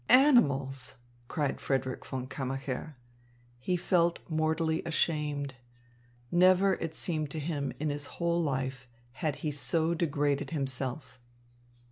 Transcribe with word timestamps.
"Animals!" 0.09 0.95
cried 1.27 1.61
Frederick 1.61 2.03
von 2.03 2.25
Kammacher. 2.25 2.95
He 3.59 3.77
felt 3.77 4.17
mortally 4.27 4.81
ashamed. 4.83 5.53
Never, 6.31 6.73
it 6.77 6.95
seemed 6.95 7.29
to 7.29 7.39
him, 7.39 7.71
in 7.79 7.91
his 7.91 8.07
whole 8.17 8.41
life 8.41 8.87
had 9.11 9.35
he 9.45 9.51
so 9.51 9.93
degraded 9.93 10.49
himself. 10.49 11.19